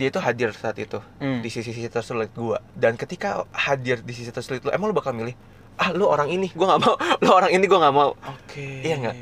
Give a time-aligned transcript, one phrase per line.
[0.00, 0.96] dia itu hadir saat itu.
[1.20, 1.38] Hmm.
[1.38, 5.36] di sisi-sisi tersulit gue dan ketika hadir di sisi tersulit lu emang lu bakal milih
[5.76, 8.16] ah lu orang ini gue nggak mau lu orang ini gue nggak mau.
[8.16, 8.80] Oke.
[8.80, 9.16] Iya nggak?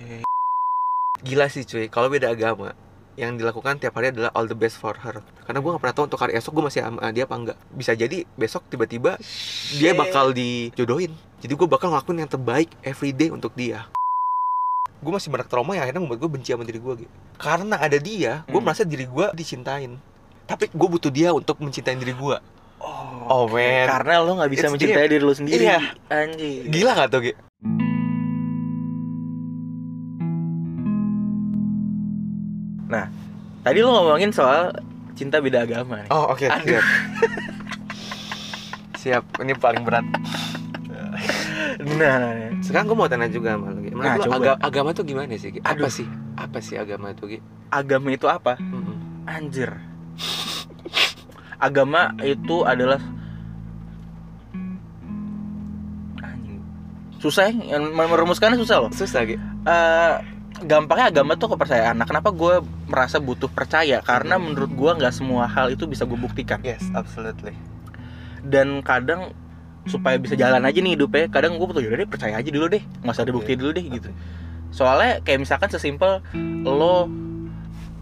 [1.19, 1.87] gila sih cuy.
[1.89, 2.79] Kalau beda agama
[3.15, 5.19] yang dilakukan tiap hari adalah all the best for her.
[5.43, 7.91] Karena gue nggak pernah tahu untuk hari esok gue masih sama dia apa enggak bisa
[7.93, 9.19] jadi besok tiba-tiba
[9.75, 11.11] dia bakal dijodohin.
[11.39, 13.91] Jadi gue bakal ngelakuin yang terbaik everyday untuk dia.
[14.99, 17.95] Gue masih banyak trauma yang akhirnya membuat gue benci sama diri gue gitu karena ada
[17.97, 18.67] dia gue Hmm.
[18.67, 19.95] merasa diri gue dicintain
[20.49, 22.39] tapi gue butuh dia untuk mencintai diri gue
[22.79, 23.85] Oh, Oh, man.
[23.85, 25.61] Karena lo nggak bisa It's mencintai diri lo sendiri.
[25.61, 25.83] Iya.
[26.09, 26.63] Anjir.
[26.65, 27.33] gila gak tuh Gi?
[33.61, 34.73] Tadi lo ngomongin soal
[35.13, 36.09] cinta beda agama nih.
[36.09, 36.65] oh oke Aduh.
[36.65, 36.85] siap
[38.97, 40.07] siap ini paling berat
[41.79, 42.51] Nah, nah, nah.
[42.59, 43.71] sekarang gue mau tanya juga sama.
[43.71, 44.35] Menurut Nah, lu coba.
[44.41, 45.87] aga- agama tuh gimana sih apa Aduh.
[45.87, 47.39] sih apa sih agama itu Gi?
[47.69, 48.57] agama itu apa?
[48.57, 48.97] Mm-mm.
[49.23, 49.71] Anjir.
[51.59, 53.03] Agama itu adalah.
[57.19, 58.91] Susah ya, yang merumuskannya susah loh.
[58.95, 59.35] susah Gi?
[59.67, 60.15] Eh,
[60.63, 61.99] gampangnya agama tuh kepercayaan.
[61.99, 63.99] Nah, kenapa gue merasa butuh percaya?
[64.03, 64.51] Karena Hmm.
[64.51, 66.63] menurut gue nggak semua hal itu bisa gue buktikan.
[66.63, 67.55] yes absolutely
[68.47, 69.35] Dan kadang
[69.89, 72.83] supaya bisa jalan aja nih hidupnya, kadang gue butuh yaudah deh percaya aja dulu deh,
[73.03, 74.09] nggak usah bukti dulu deh gitu.
[74.71, 76.23] Soalnya kayak misalkan sesimpel
[76.63, 77.09] lo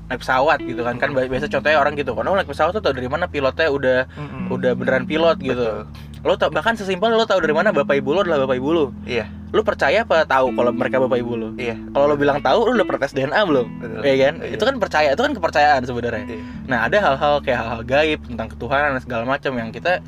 [0.06, 0.96] naik pesawat gitu kan.
[0.98, 3.98] Kan biasa contohnya orang gitu kan oh naik pesawat tuh tau dari mana pilotnya udah
[4.06, 4.54] Mm-mm.
[4.54, 5.86] udah beneran pilot gitu.
[5.86, 6.04] Betul.
[6.26, 8.84] lo tau bahkan sesimpel lo tau dari mana bapak ibu lo adalah bapak ibu lo.
[9.06, 9.30] Iya.
[9.54, 11.48] Lo percaya apa tahu kalau mereka bapak ibu lo?
[11.54, 11.78] Iya.
[11.94, 13.66] Kalau lo bilang tahu lo udah pernah tes DNA belum?
[13.78, 14.00] Betul.
[14.02, 14.34] Ya kan?
[14.42, 14.50] Iya.
[14.58, 16.24] itu kan percaya itu kan kepercayaan sebenarnya.
[16.26, 16.42] Iya.
[16.66, 20.02] nah ada hal-hal kayak hal-hal gaib tentang ketuhanan dan segala macam yang kita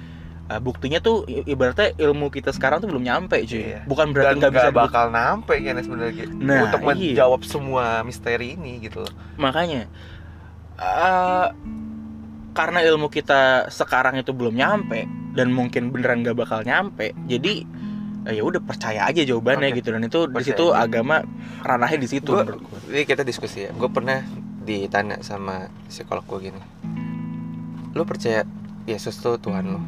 [0.49, 3.81] uh, buktinya tuh ibaratnya ilmu kita sekarang tuh belum nyampe cuy Iya.
[3.85, 6.25] bukan berarti nggak bisa nggak bakal nampe kan sebenarnya Gi.
[6.41, 6.89] Nah, untuk iya.
[6.89, 9.87] menjawab semua misteri ini gitu loh makanya
[10.81, 11.53] uh,
[12.57, 15.07] karena ilmu kita sekarang itu belum nyampe
[15.39, 17.63] dan mungkin beneran gak bakal nyampe jadi
[18.27, 19.79] eh, ya udah percaya aja jawabannya Oke.
[19.79, 21.23] gitu dan itu di situ agama
[21.63, 22.59] ranahnya di situ Gua-.
[22.89, 23.71] Jadi kita diskusi ya.
[23.77, 24.25] Gue pernah
[24.67, 26.63] ditanya sama psikolog gue gini.
[27.95, 28.43] Lo percaya
[28.89, 29.81] Yesus tuh Tuhan lo?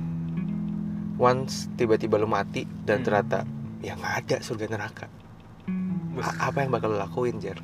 [1.21, 3.05] Once tiba-tiba lo mati dan Hmm.
[3.05, 3.39] ternyata
[3.85, 5.07] ya nggak ada surga neraka.
[6.17, 7.61] A- apa yang bakal lo lakuin, Jer?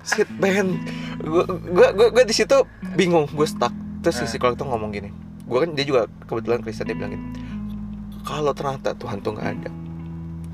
[0.00, 0.80] Shit, man.
[1.20, 2.56] Gue gue gue gue di situ
[2.96, 3.72] bingung, gue stuck.
[4.00, 4.28] Terus si Eh.
[4.28, 5.12] psikolog tuh ngomong gini.
[5.44, 7.26] Gue kan dia juga kebetulan Kristen dia bilang gini.
[8.24, 9.70] Kalau ternyata Tuhan tuh nggak ada,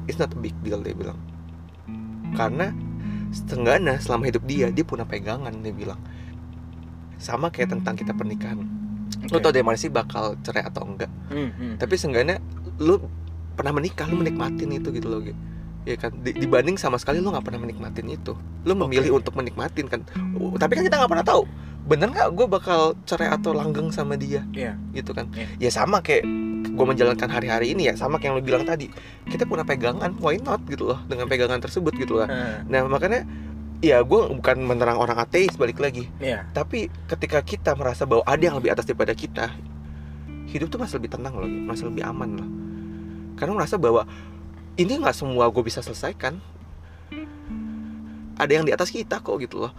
[0.04, 1.19] it's not a big deal dia bilang.
[2.34, 2.75] Karena
[3.30, 5.98] setengahnya selama hidup dia dia punya pegangan dia bilang
[7.16, 8.64] sama kayak tentang kita pernikahan
[9.31, 9.44] lu Oke.
[9.44, 11.10] tau dari mana sih bakal cerai atau enggak?
[11.31, 11.72] Hmm, hmm.
[11.82, 12.38] tapi seenggaknya
[12.78, 13.03] lu
[13.56, 15.38] pernah menikah lu menikmatin itu gitu loh gitu
[15.87, 16.10] ya kan?
[16.20, 18.34] Di- dibanding sama sekali lu nggak pernah menikmatin itu.
[18.66, 20.03] Lu memilih untuk menikmatin kan?
[20.34, 21.47] Uh, tapi kan kita nggak pernah tahu
[21.87, 24.42] bener nggak gue bakal cerai atau langgeng sama dia?
[24.50, 24.75] Iya.
[24.91, 25.31] gitu kan?
[25.31, 25.47] Iya.
[25.62, 26.26] ya sama kayak
[26.66, 28.91] gue menjalankan hari-hari ini ya sama kayak yang lu bilang tadi.
[29.31, 32.26] Kita punya pegangan why not gitu loh dengan pegangan tersebut gitu loh.
[32.66, 33.22] Nah makanya
[33.78, 36.09] ya gue bukan menerang orang ateis balik lagi.
[36.16, 36.48] Iya.
[36.50, 39.53] Tapi ketika kita merasa bahwa ada yang lebih atas daripada kita
[40.47, 42.48] Hidup tuh masih lebih tenang loh Masih lebih aman loh.
[43.34, 44.06] Karena merasa bahwa
[44.76, 46.37] Ini nggak semua gue bisa selesaikan.
[48.37, 49.72] Ada yang di atas kita kok gitu loh.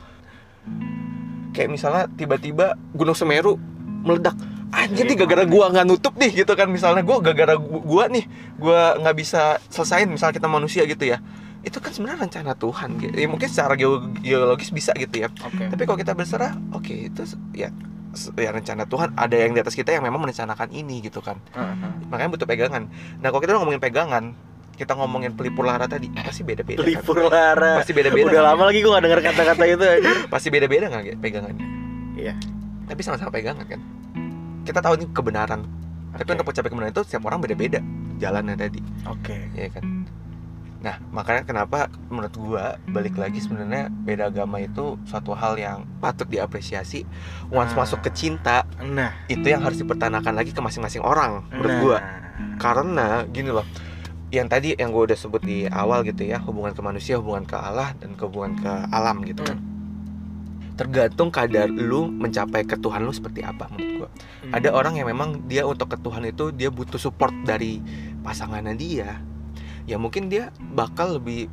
[1.54, 3.58] Kayak misalnya tiba-tiba Gunung Semeru
[4.02, 4.34] meledak.
[4.68, 6.68] Anjir nih gara-gara gua nggak nutup nih gitu kan.
[6.68, 8.26] Misalnya gua gara-gara gu- gua nih
[8.58, 11.22] Gua nggak bisa selesain misalnya kita manusia gitu ya
[11.62, 13.16] itu kan sebenarnya rencana Tuhan gitu.
[13.16, 15.30] Ya mungkin secara geo- geologis bisa gitu ya.
[15.42, 15.68] Oke.
[15.68, 17.70] Tapi kalau kita berserah, oke itu s- ya
[18.34, 21.38] ya rencana Tuhan ada yang di atas kita yang memang merencanakan ini gitu kan.
[21.54, 22.08] Heeh.
[22.10, 22.90] Makanya butuh pegangan.
[23.20, 24.24] Nah, kalau kita ngomongin pegangan,
[24.74, 26.86] kita ngomongin pelipur lara tadi, pasti beda-beda kan.
[26.86, 27.82] Pelipur lara.
[27.82, 28.30] Pasti beda-beda.
[28.30, 28.50] Udah kan?
[28.54, 30.12] lama lagi gue gak denger kata-kata itu aja.
[30.34, 31.66] Pasti beda-beda nggak Ge, pegangannya?
[32.16, 32.34] Iya.
[32.86, 33.82] Tapi sama-sama pegangan kan.
[34.64, 35.62] Kita tahu ini kebenaran.
[36.14, 36.34] Tapi Oke.
[36.34, 37.80] untuk mencapai kebenaran itu setiap orang beda-beda
[38.18, 38.82] jalannya tadi.
[39.06, 39.50] Oke.
[39.54, 39.84] ya kan
[40.88, 46.24] nah makanya kenapa menurut gua balik lagi sebenarnya beda agama itu suatu hal yang patut
[46.26, 47.04] diapresiasi
[47.52, 47.84] once Ah.
[47.84, 51.82] masuk ke cinta Nah, itu yang harus dipertanakan lagi ke masing-masing orang menurut nah.
[51.84, 51.98] gua
[52.56, 53.68] karena gini loh
[54.30, 57.56] yang tadi yang gua udah sebut di awal gitu ya hubungan ke manusia hubungan ke
[57.56, 59.60] Allah dan ke hubungan ke alam gitu kan
[60.78, 64.54] tergantung kadar lu mencapai ke Tuhan lu seperti apa menurut gua Hmm.
[64.54, 67.84] ada orang yang memang dia untuk ke Tuhan itu dia butuh support dari
[68.22, 69.20] pasangannya dia
[69.88, 71.48] ya mungkin dia bakal lebih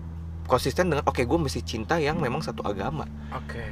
[0.45, 3.09] konsisten dengan oke gue mesti cinta yang memang satu agama.
[3.33, 3.65] Oke.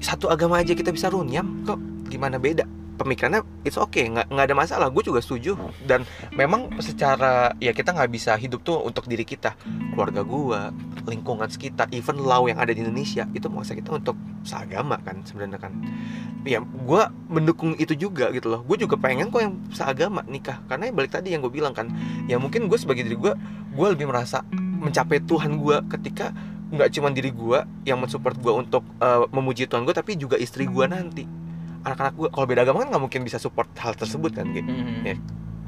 [0.00, 1.76] satu agama aja kita bisa runyam kok?
[2.08, 5.56] Gimana beda pemikirannya it's okay nggak nggak ada masalah gue juga setuju.
[5.80, 6.04] Dan
[6.36, 9.56] memang secara ya kita nggak bisa hidup tuh untuk diri kita.
[9.96, 10.60] Keluarga gue
[11.08, 15.56] lingkungan sekitar even law yang ada di Indonesia itu maksa kita untuk seagama kan sebenarnya
[15.56, 15.72] kan.
[16.44, 17.02] Ya gue
[17.32, 18.60] mendukung itu juga gitu loh.
[18.68, 20.60] Gue juga pengen kok yang seagama nikah.
[20.68, 21.88] Karena ya balik tadi yang gue bilang kan
[22.28, 23.32] ya mungkin gue sebagai diri gue
[23.72, 26.36] gue lebih merasa mencapai Tuhan gue ketika
[26.70, 30.70] nggak cuma diri gue yang mensupport gue untuk uh, memuji Tuhan gue tapi juga istri
[30.70, 31.39] gue nanti
[31.82, 35.06] anak-anak gue kalau beda agama kan nggak mungkin bisa support hal tersebut kan gitu Hmm.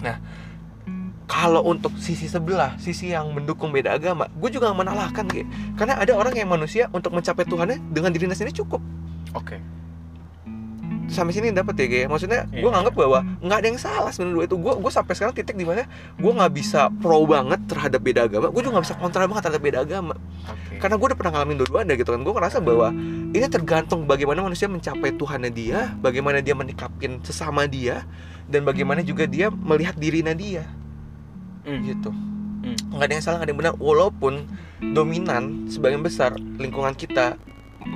[0.03, 0.17] Ya.
[1.25, 5.49] kalau untuk sisi sebelah sisi yang mendukung beda agama gue juga menalahkan gitu
[5.79, 8.83] karena ada orang yang manusia untuk mencapai Tuhannya dengan dirinya sendiri cukup
[9.33, 9.57] Oke.
[11.11, 12.71] Sampai sini dapat ya kayak maksudnya gue Iya.
[12.71, 14.57] nganggap bahwa nggak ada yang salah sebenarnya itu.
[14.59, 18.47] Gue gue sampai sekarang titik di mana gue nggak bisa pro banget terhadap beda agama.
[18.51, 20.15] Gue juga nggak bisa kontra banget terhadap beda agama.
[20.43, 20.83] Oke.
[20.83, 22.21] karena gue udah pernah ngalamin dua-duanya gitu kan.
[22.27, 22.89] Gue ngerasa bahwa
[23.33, 28.03] ini tergantung bagaimana manusia mencapai Tuhannya dia bagaimana dia menikapin sesama dia
[28.51, 30.67] dan bagaimana juga dia melihat dirinya dia.
[31.63, 31.79] Hmm.
[31.87, 32.11] gitu.
[32.91, 33.75] Nggak ada yang salah nggak ada yang benar.
[33.79, 34.35] Walaupun
[34.91, 37.39] dominan sebagian besar lingkungan kita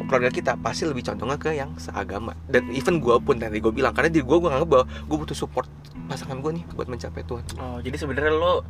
[0.07, 2.35] keluarga kita pasti lebih condongnya ke yang seagama.
[2.47, 5.35] Dan even gue pun tadi gue bilang karena diri gue gue nganggap bahwa gue butuh
[5.35, 5.67] support
[6.07, 7.45] pasangan gue nih buat mencapai Tuhan.
[7.57, 8.61] Oh, jadi sebenarnya lo uh,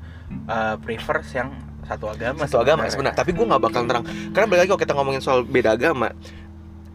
[0.78, 1.52] prefer yang
[1.84, 3.14] satu agama satu agama sebenarnya.
[3.14, 4.02] tapi gue nggak bakal terang
[4.34, 6.10] karena balik lagi kalau kita ngomongin soal beda agama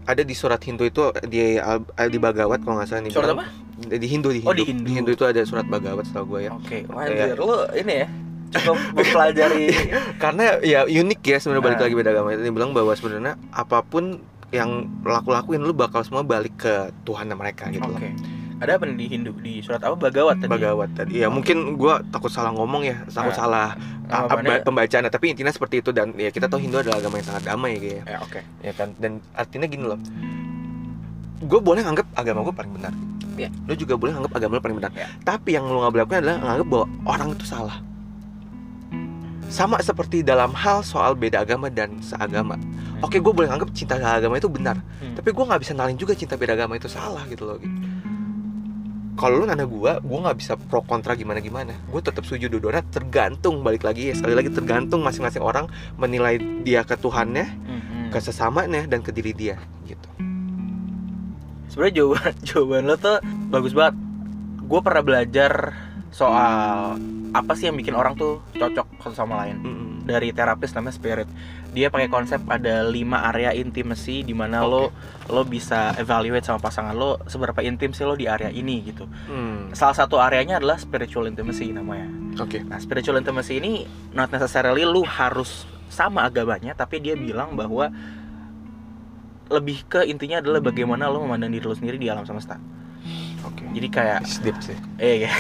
[0.04, 3.14] ada di surat Hindu itu di Al- di Bhagavad kalau nggak salah nih.
[3.14, 3.48] Surat bilang-
[3.82, 4.50] di Hindu di Hindu.
[4.50, 5.10] Oh, di Hindu.
[5.14, 6.52] itu ada surat Bhagavad setahu gue ya.
[6.52, 8.08] Oke, wah Kayak- anjir, lo ini ya
[8.51, 9.68] cukup mempelajari
[10.24, 11.86] karena ya unik ya sebenarnya balik Nah.
[11.86, 14.19] lagi beda agama dia bilang bahwa sebenarnya apa pun
[14.50, 14.69] yang
[15.01, 18.03] laku lakuin lu bakal semua balik ke Tuhan mereka gitu Oke.
[18.03, 18.13] loh
[18.62, 19.33] Ada apa nih di Hindu?
[19.36, 19.98] Di surat apa?
[19.98, 20.45] Bhagavad tadi.
[20.45, 23.69] Bhagavad tadi ya mungkin gua takut salah ngomong ya takut Nah, salah
[24.06, 24.53] Nama a- apanya?
[24.53, 27.44] a- pembacaannya tapi intinya seperti itu dan ya kita tahu Hindu adalah agama yang sangat
[27.48, 28.38] damai gitu ya Ya, oke.
[28.62, 29.98] ya kan dan artinya gini loh
[31.42, 32.94] gue boleh nganggap agama gue paling benar
[33.31, 33.50] Iya.
[33.65, 35.07] lo juga boleh nganggap agama lo paling benar Iya.
[35.24, 37.77] tapi yang lo nggak boleh lakukan adalah nganggap bahwa orang itu salah
[39.51, 42.56] sama seperti dalam hal soal beda agama dan seagama
[43.00, 45.12] oke gue boleh nganggap cinta agama itu benar Hmm.
[45.13, 47.75] tapi gue nggak bisa nalin juga cinta beda agama itu salah gitu loh gitu.
[49.13, 52.81] kalau lu nanya gue gue nggak bisa pro kontra gimana gimana gue tetap setuju dua-duanya
[52.88, 58.18] tergantung balik lagi ya sekali lagi tergantung masing-masing orang menilai dia ke Tuhannya Hmm, ke
[58.18, 60.07] sesamanya dan ke diri dia gitu
[61.68, 63.18] Sebenarnya jawaban jawaban lo tuh
[63.48, 63.95] bagus banget.
[64.62, 65.51] Gue pernah belajar
[66.22, 67.02] soal
[67.32, 69.90] apa sih yang bikin orang tuh cocok satu sama lain Mm-mm.
[70.04, 71.26] dari terapis namanya spirit.
[71.72, 74.92] Dia pakai konsep ada lima area intimacy di mana lo
[75.32, 79.08] lo bisa evaluate sama pasangan lo seberapa intim sih lo di area ini gitu.
[79.26, 82.12] Hmm, Salah satu areanya adalah spiritual intimacy namanya.
[82.38, 82.60] Oke.
[82.62, 87.88] Nah, spiritual intimacy ini not necessarily lu harus sama agamanya, tapi dia bilang bahwa
[89.48, 92.56] lebih ke intinya adalah bagaimana lo memandang diri lo sendiri di alam semesta.
[93.48, 93.64] Oke.
[93.72, 94.76] Jadi kayak deep sih.
[95.00, 95.32] eh ya.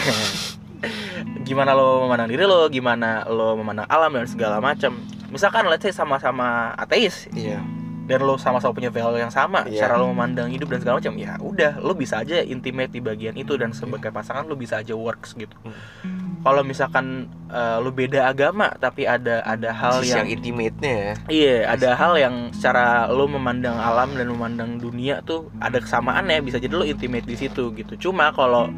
[1.43, 4.97] Gimana lo memandang diri lo, gimana lo memandang alam dan segala macam.
[5.31, 7.63] Misalkan let's say sama-sama ateis Iya.
[8.09, 9.87] dan lo sama-sama punya value yang sama, Iya.
[9.87, 13.37] cara lo memandang hidup dan segala macam, ya udah, lo bisa aja intimate di bagian
[13.39, 15.55] itu dan sebagai pasangan lo bisa aja works gitu.
[15.63, 16.41] Hmm.
[16.41, 21.13] Kalau misalkan eh, lo beda agama tapi ada ada hal Sisi yang, yang intimate-nya ya.
[21.29, 26.57] iya, ada hal yang secara lo memandang alam dan memandang dunia tuh ada kesamaannya, bisa
[26.57, 28.09] jadi lo intimate di situ gitu.
[28.09, 28.73] Cuma kalau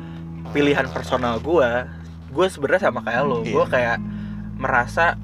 [0.53, 1.89] pilihan personal gua,
[2.29, 3.65] gue sebenarnya sama kayak lo, gue Iya.
[3.67, 3.97] kayak
[4.55, 5.17] merasa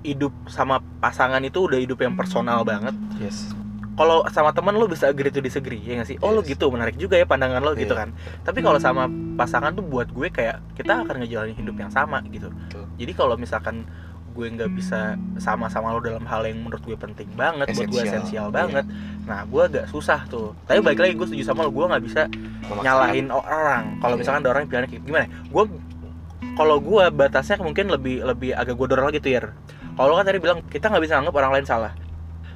[0.00, 3.52] hidup sama pasangan itu udah hidup yang personal banget Yes.
[3.92, 6.96] kalau sama teman lo bisa agree to disagree ya nggak sih oh lo gitu menarik
[6.96, 8.00] juga ya pandangan lo gitu Iya.
[8.00, 9.04] kan tapi kalau sama
[9.36, 12.88] pasangan tuh buat gue kayak kita akan ngejalanin hidup yang sama gitu Betul.
[12.96, 13.84] jadi kalau misalkan
[14.30, 15.00] gue nggak bisa
[15.36, 18.14] sama-sama lo dalam hal yang menurut gue penting banget buat gue Esensial.
[18.14, 18.54] esensial Iya.
[18.54, 18.84] banget
[19.22, 22.22] nah gue agak susah tuh tapi balik lagi gue setuju sama lo gue nggak bisa
[22.26, 22.80] Memaksakan.
[22.80, 24.20] nyalahin orang kalau Iya.
[24.20, 25.30] misalkan ada orang yang pilihannya kayak gimana ya?
[25.44, 25.64] gue
[26.52, 29.40] kalau gue batasnya mungkin lebih lebih agak gue dorong lagi tuh ya
[29.92, 31.92] kalau kan tadi bilang kita nggak bisa anggap orang lain salah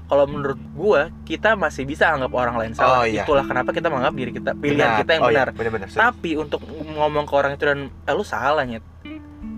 [0.05, 3.25] kalau menurut gue kita masih bisa anggap orang lain salah Oh, iya.
[3.25, 5.01] itulah kenapa kita menganggap diri kita pilihan Benar.
[5.01, 8.63] kita yang Oh, iya, benar tapi untuk ngomong ke orang itu dan eh, lu salah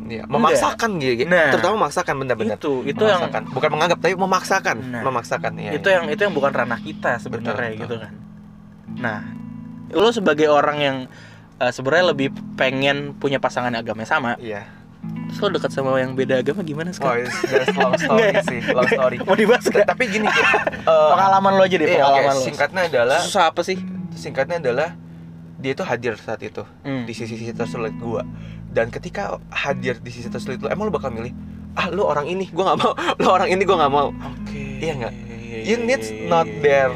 [0.06, 1.26] Iya, memaksakan gitu.
[1.26, 1.50] Nah.
[1.50, 2.56] Terutama memaksakan benar-benar.
[2.56, 3.42] itu itu yang Memaksakan.
[3.50, 4.76] bukan menganggap tapi memaksakan.
[4.86, 5.02] Nah.
[5.02, 5.70] Memaksakan ya.
[5.72, 8.12] itu yang itu yang bukan ranah kita sebenarnya Betul, gitu kan
[8.88, 9.18] nah
[9.88, 10.96] lu sebagai orang yang
[11.58, 14.64] eh, sebenarnya lebih pengen punya pasangan agamanya sama Iya.
[15.28, 18.86] terus lo dekat sama yang beda agama gimana Oh, sekarang that's long story sih, long
[18.86, 19.16] story.
[19.20, 19.84] mau dibahas gak?
[19.84, 23.44] Tapi gini, Ki, eh, pengalaman lo aja deh iya, pengalaman oke, lo singkatnya adalah susah
[23.50, 23.78] apa sih
[24.12, 24.88] singkatnya adalah
[25.56, 27.04] dia itu hadir saat itu Hmm.
[27.04, 28.22] di sisi-sisi tersulit gua.
[28.76, 31.32] Dan ketika hadir di sisi tersulit lu, emang lu bakal milih
[31.76, 34.08] ah lu orang ini gua nggak mau lu orang ini gua nggak mau.
[34.12, 34.60] Oke.
[34.84, 35.14] Iya nggak?
[35.64, 36.92] You needs not their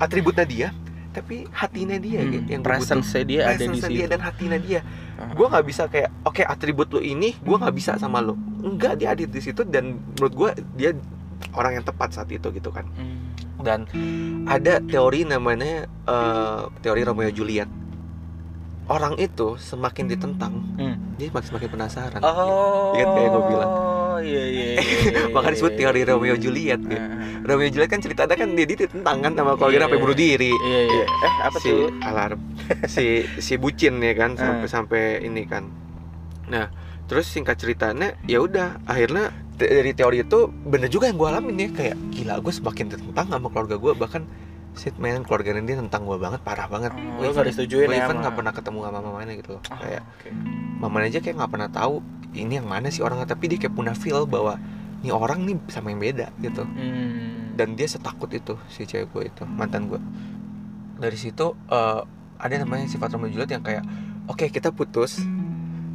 [0.00, 0.68] atributnya dia
[1.10, 4.80] tapi hatinya dia Hmm, gitu yang gue presence dia ada di dia dan hatinya dia.
[5.18, 5.34] Ah.
[5.34, 9.12] gue nggak bisa kayak oke atribut lo ini gue nggak bisa sama lo enggak dia
[9.12, 10.90] ada di situ dan menurut gue dia
[11.52, 12.86] orang yang tepat saat itu gitu kan.
[12.94, 13.26] Hmm.
[13.60, 13.84] dan
[14.48, 17.68] ada teori namanya eh, teori Romeo Juliet
[18.90, 20.96] orang itu semakin ditentang Hmm.
[21.14, 23.70] dia makin semakin penasaran Oh, Ingat kayak gua bilang.
[24.20, 24.66] Iya iya.
[24.76, 26.08] iya, iya, makanya disebut iya, teori iya.
[26.10, 27.06] Romeo Juliet gitu.
[27.40, 30.80] Romeo Juliet kan ceritanya kan dia ditentang kan sama keluarga Iya, sampai bunuh diri Iya
[30.84, 31.04] iya.
[31.08, 31.88] Eh apa si tuh?
[32.02, 32.40] alarm
[32.86, 33.06] si
[33.38, 34.68] si bucin ya kan sampai Ah.
[34.68, 35.64] sampai ini kan
[36.44, 36.66] nah
[37.06, 41.56] terus singkat ceritanya ya udah akhirnya te- dari teori itu bener juga yang gue alamin
[41.56, 44.22] ya kayak gila gue semakin ditentang sama keluarga gue bahkan
[44.78, 46.94] shit man keluarga dia tentang gue banget parah banget.
[46.94, 49.62] Lu nggak even- disetujuin gua ya even nggak pernah ketemu sama mamanya gitu loh.
[49.66, 50.28] Oh, kayak oke.
[50.80, 51.94] mamanya aja kayak nggak pernah tahu
[52.30, 54.56] ini yang mana sih orangnya tapi dia kayak punya feel bahwa
[55.02, 56.62] nih orang nih sama yang beda gitu.
[56.64, 57.56] Hmm.
[57.60, 60.00] dan dia setakut itu si cewek gue itu mantan gue
[60.96, 62.00] dari situ eh,
[62.40, 63.84] ada namanya sifat Romeo Juliet yang kayak
[64.28, 65.20] oke kita putus.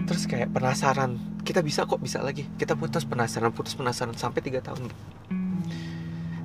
[0.06, 2.46] Terus kayak penasaran kita bisa kok bisa lagi.
[2.62, 4.94] Kita putus penasaran putus penasaran sampai tiga tahun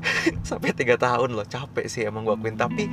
[0.49, 2.57] sampai tiga tahun loh capek sih emang gue akuin.
[2.57, 2.89] Tapi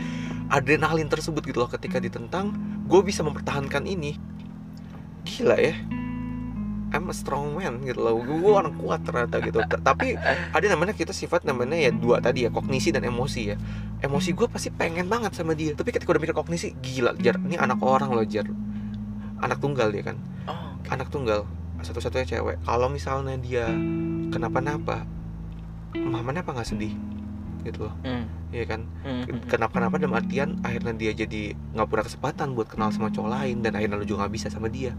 [0.52, 2.56] adrenalin tersebut gitu loh ketika ditentang
[2.88, 4.16] gue bisa mempertahankan ini.
[5.28, 5.76] Gila ya.
[6.88, 8.16] I'm a strong man gitu loh.
[8.24, 9.60] Gue orang kuat ternyata gitu.
[9.60, 10.16] Tapi
[10.56, 13.56] ada namanya kita sifat namanya ya dua tadi ya kognisi dan emosi ya.
[14.00, 15.76] Emosi gue pasti pengen banget sama dia.
[15.76, 18.48] Tapi ketika udah mikir kognisi gila jar ini anak orang loh jar.
[19.44, 20.18] Anak tunggal dia kan.
[20.48, 21.44] Oh, anak tunggal
[21.84, 22.58] satu-satunya cewek.
[22.64, 23.68] Kalau misalnya dia
[24.32, 25.17] kenapa-napa
[26.00, 26.94] mamanya apa nggak sedih
[27.60, 28.26] gitu loh Hmm.
[28.50, 29.40] ya kan Hmm, hmm, hmm.
[29.46, 31.42] kenapa-kenapa dalam artian akhirnya dia jadi
[31.74, 34.68] nggak punya kesempatan buat kenal sama cowok lain dan akhirnya lu juga nggak bisa sama
[34.68, 34.96] dia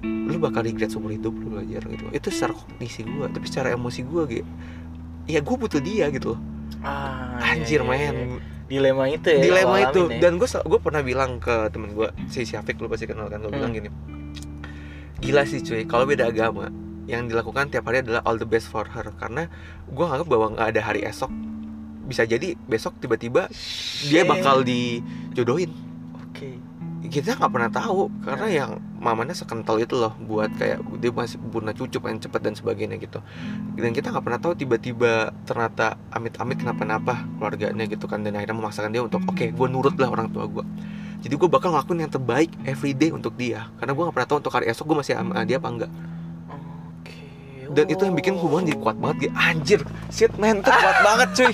[0.00, 4.00] lu bakal regret seumur hidup lu belajar gitu itu secara kognisi gue tapi secara emosi
[4.02, 4.50] gue gitu
[5.26, 6.40] ya gue butuh dia gitu loh
[6.78, 8.10] Ah, iya, anjir iya, iya.
[8.12, 8.16] men
[8.68, 9.40] Dilema itu ya.
[9.40, 10.20] dilema itu ya.
[10.20, 13.48] dan gue gue pernah bilang ke temen gue si Syafiq lu pasti kenal kan gue
[13.48, 13.78] bilang Hmm.
[13.80, 13.90] gini
[15.18, 16.68] gila sih cuy kalau beda agama
[17.08, 19.08] yang dilakukan tiap hari adalah all the best for her.
[19.16, 19.48] Karena
[19.88, 21.32] gue nganggap bahwa nggak ada hari esok.
[22.04, 23.48] Bisa jadi besok tiba-tiba
[24.06, 25.72] dia bakal dijodohin.
[26.28, 26.60] Oke.
[26.98, 31.70] kita nggak pernah tahu karena yang mamanya sekental itu loh buat kayak dia masih punya
[31.72, 33.24] cucu pengen cepet dan sebagainya gitu.
[33.80, 38.92] Dan kita nggak pernah tahu tiba-tiba ternyata amit-amit kenapa-napa keluarganya gitu kan dan akhirnya memaksakan
[38.92, 40.64] dia untuk oke gue nurut lah orang tua gue
[41.18, 43.66] jadi gue bakal ngelakuin yang terbaik everyday untuk dia.
[43.82, 45.92] Karena gue nggak pernah tahu untuk hari esok gue masih sama dia apa enggak.
[47.78, 49.80] Dan itu yang bikin hubungan jadi kuat banget gitu anjir
[50.10, 51.52] shit man tuh kuat banget cuy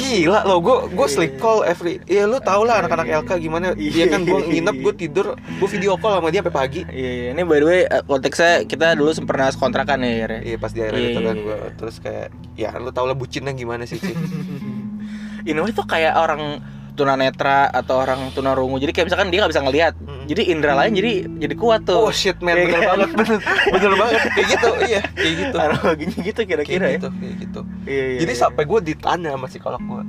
[0.00, 4.08] gila loh gue gue sleep call every ya lu tau lah anak-anak LK gimana Iya
[4.08, 7.26] kan gue nginep gue tidur gue video call sama dia sampai pagi Iya, iya.
[7.36, 10.38] ini by the way eh, konteksnya kita dulu pernah kontrakan ya, ya.
[10.40, 11.68] Iya pas di akhir Iya, itu kan iya, gue iya.
[11.76, 14.16] terus kayak ya lu tau lah bucinnya gimana sih cuy
[15.48, 18.76] Ini tuh kayak orang tunanetra atau orang tunarungu.
[18.76, 19.94] Jadi kayak misalkan dia nggak bisa ngelihat.
[19.96, 20.24] Mm.
[20.28, 21.98] Jadi indera lain jadi jadi kuat tuh.
[21.98, 22.88] Oh shit man Iya bener kan?
[22.92, 23.38] banget bener,
[23.72, 26.98] bener banget kayak gitu iya kayak gitu Analoginya gitu kira-kira kayak ya.
[27.00, 28.40] gitu kayak gitu Iya, iya, jadi iya.
[28.40, 30.02] sampai gue ditanya sama psikolog gue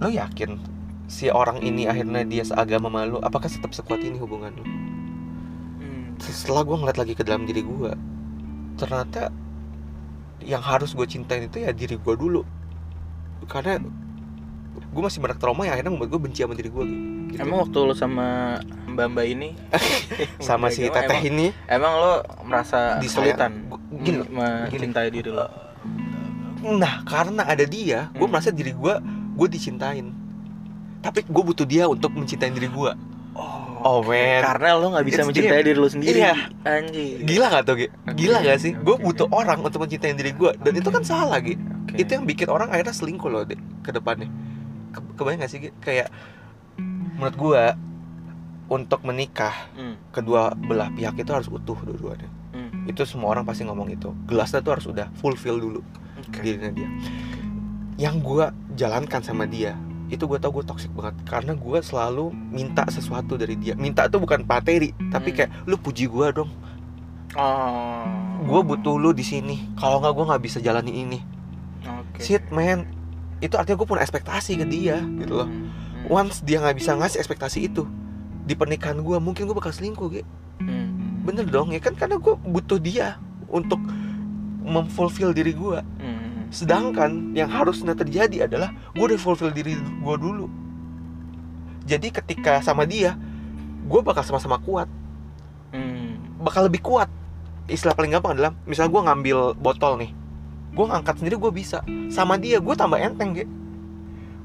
[0.00, 0.50] lu yakin
[1.06, 4.64] si orang ini akhirnya dia seagama sama lu apakah tetap sekuat ini hubungan lu
[5.80, 6.12] Hmm.
[6.20, 7.92] setelah gue ngeliat lagi ke dalam diri gue
[8.76, 9.32] ternyata
[10.40, 12.44] yang harus gue cintain itu ya diri gue dulu
[13.44, 13.80] karena
[14.90, 16.84] gue masih banyak trauma yang akhirnya membuat gue benci sama diri gue
[17.30, 17.38] gitu.
[17.38, 19.48] Emang waktu lu sama mbak-mbak ini
[20.42, 25.46] sama si Emang- teteh ini Emang lo merasa kesulitan gini mencintai diri lo?
[26.60, 28.28] nah karena ada dia gue Hmm.
[28.28, 28.94] merasa diri gue
[29.32, 30.12] gue dicintain
[31.00, 32.92] tapi gue butuh dia untuk mencintai diri gue
[33.80, 34.44] Oh, man.
[34.44, 36.20] Karena lo nggak bisa It's mencintai diri lo sendiri.
[36.20, 36.36] Iya.
[36.62, 37.24] Anjir.
[37.24, 37.88] gila gak tuh Gi?
[38.12, 39.00] gila gak sih gue oke.
[39.00, 41.96] butuh orang untuk mencintai diri gue dan itu kan salah Gi Oke.
[41.96, 44.28] itu yang bikin orang akhirnya selingkuh loh Dek, ke depannya
[44.90, 46.08] ke kebayang gak sih kayak
[47.14, 47.62] menurut gue
[48.68, 52.30] untuk menikah Hmm, kedua belah pihak itu harus utuh dua-duanya.
[52.50, 52.82] Hmm.
[52.84, 54.10] itu semua orang pasti ngomong itu.
[54.24, 55.80] Gelasnya tuh harus udah fulfill dulu
[56.20, 56.38] Oke.
[56.40, 56.88] dirinya dia.
[57.96, 58.44] Yang gue
[58.76, 59.74] jalankan sama dia
[60.08, 61.14] itu gue tau gue toxic banget.
[61.22, 63.74] Karena gue selalu minta sesuatu dari dia.
[63.74, 65.36] Minta tuh bukan materi tapi Hmm.
[65.36, 66.50] kayak lu puji gue dong.
[67.32, 68.02] Oh.
[68.40, 69.70] gue butuh lu di sini.
[69.76, 71.18] Kalau nggak gue nggak bisa jalani ini.
[71.80, 72.20] Oke.
[72.20, 72.84] shit man
[73.40, 75.68] itu artinya gue punya ekspektasi ke dia gitu loh Hmm,
[76.04, 76.12] hmm.
[76.12, 77.84] once dia nggak bisa ngasih ekspektasi itu
[78.40, 80.28] di pernikahan gue mungkin gue bakal selingkuh gitu
[80.60, 81.24] Hmm.
[81.24, 83.16] bener dong ya kan karena gue butuh dia
[83.46, 83.80] untuk
[84.60, 86.48] memfulfill diri gue Hmm.
[86.48, 90.46] sedangkan yang harusnya terjadi adalah gue udah fulfill diri gue dulu
[91.82, 93.16] jadi ketika sama dia
[93.82, 94.86] gue bakal sama-sama kuat
[95.70, 96.18] Hmm.
[96.38, 97.08] bakal lebih kuat
[97.66, 100.10] istilah paling gampang adalah misalnya gue ngambil botol nih
[100.70, 101.82] gue ngangkat sendiri gue bisa.
[102.08, 103.50] Sama dia gue tambah enteng gitu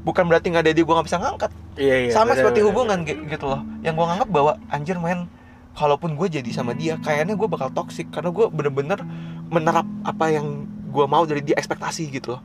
[0.06, 1.52] bukan berarti nggak ada dia gue nggak bisa ngangkat.
[1.76, 2.12] Iya iya.
[2.14, 3.10] sama benar, seperti benar, hubungan benar.
[3.10, 3.62] gi- gitu loh.
[3.82, 5.20] Yang gue nganggap bahwa anjir men
[5.74, 8.14] kalaupun gue jadi sama dia kayaknya gue bakal toxic.
[8.14, 9.02] Karena gue bener-bener
[9.50, 12.42] menerap apa yang gue mau dari dia ekspektasi gitu loh.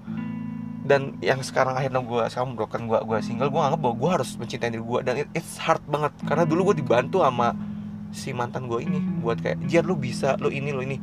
[0.81, 4.31] Dan yang sekarang akhirnya gue sekarang broken gue gue single gue nganggap bahwa gue harus
[4.35, 6.17] mencintai diri gue dan it- it's hard banget.
[6.25, 7.53] Karena dulu gue dibantu sama
[8.09, 9.05] si mantan gue ini.
[9.21, 10.97] Buat kayak Jar lu bisa lu ini lu ini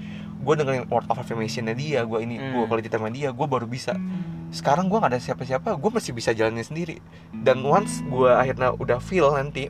[0.48, 2.72] gue dengerin word of affirmationnya dia gue ini gue Hmm.
[2.72, 4.00] kalau sama dia gue baru bisa.
[4.48, 7.04] Sekarang gue gak ada siapa-siapa gue masih bisa jalanin sendiri.
[7.36, 9.68] Dan once gue akhirnya udah feel nanti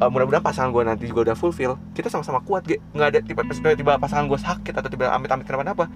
[0.00, 2.80] uh, mudah-mudahan pasangan gue nanti juga udah fulfill kita sama-sama kuat ge.
[2.96, 3.44] Nggak ada tiba
[3.76, 5.92] tiba pasangan gue sakit atau tiba amit-amit kenapa-napa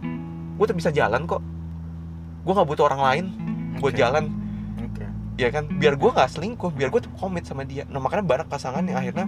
[0.55, 1.41] gue tuh bisa jalan kok.
[2.45, 3.25] Gue nggak butuh orang lain
[3.81, 4.29] gue jalan.
[4.85, 5.05] Oke.
[5.41, 5.65] ya kan?
[5.81, 7.89] Biar gue nggak selingkuh biar gue tuh komit sama dia.
[7.89, 9.25] Nah makanya banyak pasangan yang akhirnya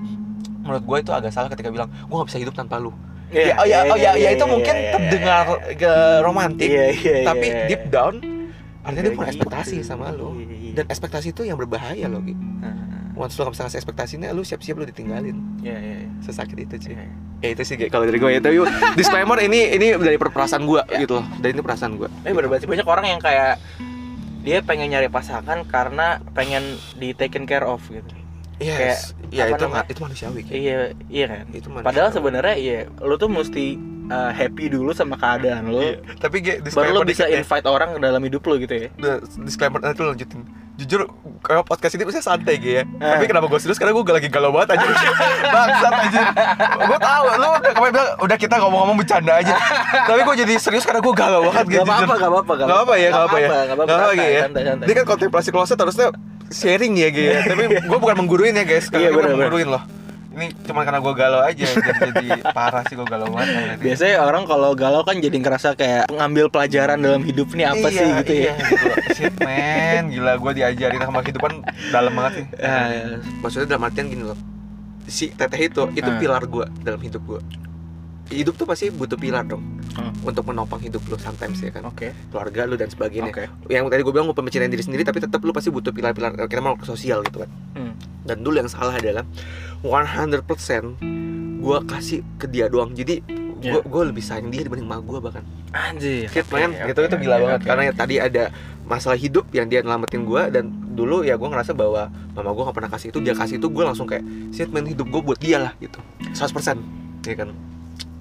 [0.61, 2.93] menurut gue itu agak salah ketika bilang gue nggak bisa hidup tanpa lu
[3.29, 6.87] ya, Iya, oh ya, oh ya, ya iya, itu iya, mungkin terdengar ke romantik Iya
[6.93, 7.17] iya.
[7.25, 8.15] tapi iya, deep down
[8.81, 9.35] artinya dia punya gitu.
[9.35, 10.31] ekspektasi sama lo
[10.73, 12.35] dan ekspektasi itu yang berbahaya loh Gi.
[12.63, 15.35] Ah, once lo gak bisa ngasih ekspektasinya lu siap-siap lu ditinggalin
[16.21, 17.03] sesakit itu Iya.
[17.43, 18.63] ya itu sih kalau dari gue ya tapi
[18.99, 21.03] disclaimer ini ini dari perasaan gue Ya.
[21.03, 23.59] gitu loh dari ini perasaan gue Tapi banget sih, banyak orang yang kayak
[24.47, 26.63] dia pengen nyari pasangan karena pengen
[26.95, 28.15] di taken care of gitu.
[28.59, 29.83] Yes ya apa itu namanya?
[29.83, 30.53] ma- itu manusiawi Gi.
[30.57, 31.45] Iya, iya kan.
[31.51, 31.85] itu manusiawi.
[31.85, 33.75] Padahal sebenarnya iya, lu tuh mesti
[34.07, 35.83] uh, happy dulu sama keadaan lu.
[35.83, 35.99] Iya.
[36.17, 37.39] tapi Gi, Baru disclaimer lu bisa dikit ya.
[37.39, 38.89] invite orang ke dalam hidup lu gitu ya.
[38.95, 40.41] Udah, disclaimer nanti lu lanjutin
[40.77, 41.09] jujur
[41.41, 43.09] kalau podcast ini bisa santai gitu ya Eh.
[43.11, 44.85] tapi kenapa gue serius karena gue lagi galau banget aja
[45.57, 46.23] bangsat aja
[46.79, 49.57] gue tahu lu kemarin bilang udah kita ngomong-ngomong bercanda aja
[50.05, 52.95] tapi gue jadi serius karena gue galau banget gitu Gak apa-apa, gak apa-apa, Gak apa
[52.95, 54.85] ya, gak apa ya Gak apa-apa, ya santai, santai.
[54.85, 56.07] Dia kan kontemplasi kloset harusnya
[56.49, 57.41] sharing ya gitu ya.
[57.51, 59.83] Tapi gue bukan mengguruin ya guys Karena Iya, gue mengguruin loh.
[60.31, 61.81] Ini cuma karena gue galau aja Jadi,
[62.13, 63.81] jadi parah sih gue galau banget.
[63.81, 67.97] Biasanya orang kalau galau kan jadi ngerasa kayak ngambil pelajaran dalam hidup nih apa Iya,
[67.97, 68.55] sih gitu iya, ya.
[68.61, 68.87] gitu.
[69.13, 70.13] Shit man.
[70.13, 71.53] Gila gue diajarin sama kehidupan
[71.89, 72.45] dalam banget sih.
[72.61, 74.37] Ah, Maksudnya dalam artian gini loh.
[75.07, 76.19] Si teteh itu, itu Ah.
[76.21, 77.41] pilar gue dalam hidup gue
[78.29, 79.63] Hidup tuh pasti butuh pilar dong
[79.97, 80.13] Hmm.
[80.23, 82.13] Untuk menopang hidup lo sometimes ya kan Oke.
[82.29, 83.49] Keluarga lu dan sebagainya Oke.
[83.67, 86.61] yang tadi gue bilang mau pemecerian diri sendiri tapi tetap lu pasti butuh pilar-pilar kita
[86.61, 87.97] mau sosial gitu kan Hmm.
[88.23, 89.25] dan dulu yang salah adalah
[89.81, 91.01] 100%
[91.57, 93.81] gue kasih ke dia doang jadi gue Ya.
[93.81, 95.41] gue lebih sayang dia dibanding mak gue bahkan
[95.73, 96.29] Anjir.
[96.29, 96.71] Shit, man.
[96.71, 97.67] oke, itu itu gila oke, banget oke.
[97.67, 98.45] karena ya tadi ada
[98.85, 102.77] masalah hidup yang dia nyelamatin gue dan dulu ya gue ngerasa bahwa mama gue gak
[102.77, 105.57] pernah kasih itu dia kasih itu gue langsung kayak shit man hidup gue buat dia
[105.59, 105.99] lah gitu
[106.31, 107.49] 100% ya kan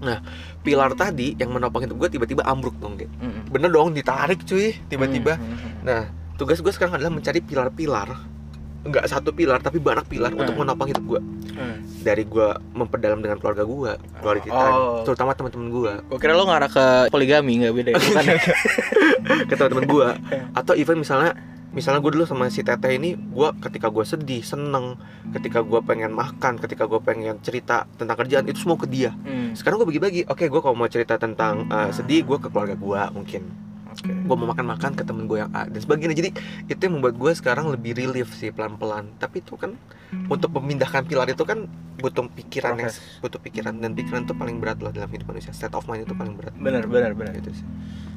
[0.06, 0.22] nah
[0.62, 3.50] pilar tadi yang menopang hidup gue tiba-tiba ambruk dong gitu Mm-mm.
[3.50, 5.74] bener dong ditarik cuy tiba-tiba Mm, mm, mm.
[5.84, 6.02] Nah,
[6.36, 8.38] tugas gue sekarang adalah mencari pilar-pilar
[8.82, 10.62] Enggak satu pilar, tapi banyak pilar untuk Hmm.
[10.62, 11.82] menopang hidup gue Hmm.
[12.00, 15.02] Dari gue memperdalam dengan keluarga gue Keluarga kita, Oh.
[15.02, 17.98] terutama teman-teman gue Gua kira lo ngarah ke poligami nggak beda ya?
[17.98, 18.36] Ya?
[19.50, 20.08] Ke teman-teman gue
[20.60, 21.34] Atau even misalnya
[21.76, 24.96] Misalnya gue dulu sama si teteh ini Gue ketika gue sedih, seneng.
[25.36, 29.12] Ketika gue pengen makan, ketika gue pengen cerita tentang kerjaan Itu semua ke dia.
[29.28, 29.52] Hmm.
[29.52, 33.02] Sekarang gue bagi-bagi Oke, gue kalau mau cerita tentang uh, sedih Gue ke keluarga gue
[33.12, 33.65] mungkin
[33.98, 34.12] Oke.
[34.12, 36.30] gue mau makan makan ke temen gue yang A dan sebagainya jadi
[36.66, 39.74] itu yang membuat gue sekarang lebih relief sih pelan pelan tapi itu kan
[40.26, 43.20] untuk memindahkan pilar itu kan butuh pikiran yang Proses.
[43.20, 46.14] butuh pikiran dan pikiran itu paling berat loh dalam hidup manusia state of mind itu
[46.14, 47.34] paling berat Bener bener bener.
[47.36, 47.66] gitu sih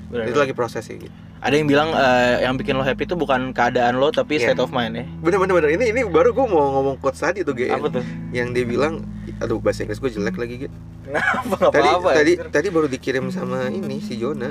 [0.09, 3.15] bener, itu lagi proses sih gitu Ada yang bilang eh, yang bikin lo happy itu
[3.15, 4.51] bukan keadaan lo tapi Iya.
[4.51, 5.05] state of mind ya.
[5.17, 8.05] bener bener bener ini ini baru gue mau ngomong quotes tadi tuh GN Apa tuh?
[8.29, 9.07] yang dia bilang
[9.39, 10.75] aduh bahasa Inggris gue jelek lagi gitu
[11.09, 12.11] Kenapa tadi apa-apa?
[12.13, 12.45] tadi ya?
[12.45, 14.51] tadi baru dikirim sama ini si Jona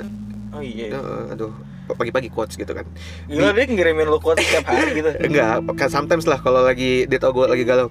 [0.58, 0.90] Oh iya.
[0.90, 1.54] Eh, aduh
[1.88, 2.84] pagi-pagi quotes gitu kan
[3.26, 5.08] Gila dia ngirimin lo quote setiap hari gitu.
[5.30, 7.88] enggak kan sometimes lah kalau lagi dia tau gue lagi galau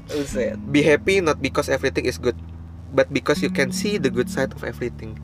[0.70, 2.38] be happy not because everything is good
[2.94, 5.18] but because you can see the good side of everything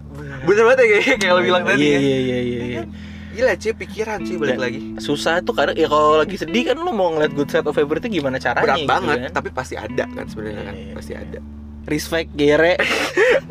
[0.44, 2.62] bener banget ya kayak, kayak lo bilang tadi Iya ya iya iya iya.
[2.66, 2.84] iya.
[3.34, 6.78] gila cuy pikiran cuy balik Dan lagi Susah tuh karena ya kalau lagi sedih kan
[6.78, 9.32] lo mau ngeliat good side of everything gimana caranya berat gitu banget kan.
[9.38, 11.22] tapi pasti ada kan sebenarnya kan Iya, iya, pasti iya.
[11.22, 11.40] ada
[11.84, 12.80] Respect Gere.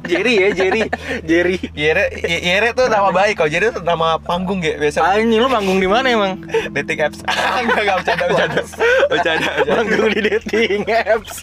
[0.03, 0.83] Jerry ya Jerry
[1.23, 1.57] Jerry.
[1.73, 4.99] Yere Yere tuh nama baik kalau Jerry tuh nama panggung ya biasa.
[5.03, 6.43] Anjing lu manggung di mana emang?
[6.75, 7.19] dating apps.
[7.63, 8.63] Enggak enggak bercanda bercanda.
[9.09, 11.35] Bercanda Manggung di dating apps.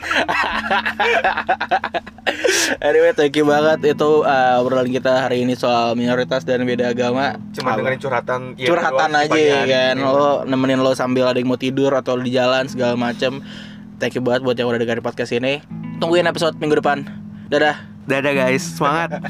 [2.88, 3.95] anyway, thank you banget.
[3.95, 7.39] Itu uh, obrolan kita hari ini soal minoritas dan beda agama.
[7.56, 9.95] cuma dengerin curhatan Yere curhatan aja ya kan.
[10.04, 13.39] Lo nemenin lo sambil ada yang mau tidur atau di jalan segala macem.
[13.99, 15.60] Thank you banget buat yang udah dengerin podcast ini
[16.00, 17.04] tungguin episode minggu depan.
[17.52, 17.78] Dadah.
[18.10, 18.64] Dadah guys.
[18.64, 19.20] Semangat